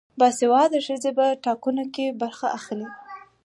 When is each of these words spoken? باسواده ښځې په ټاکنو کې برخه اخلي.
باسواده 0.19 0.79
ښځې 0.87 1.11
په 1.17 1.25
ټاکنو 1.43 1.83
کې 1.93 2.05
برخه 2.21 2.47
اخلي. 2.57 2.87